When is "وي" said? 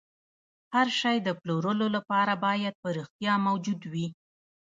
3.91-4.07